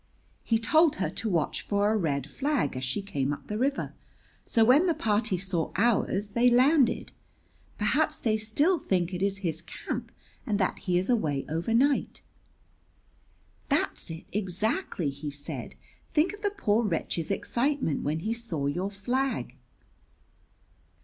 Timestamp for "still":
8.35-8.79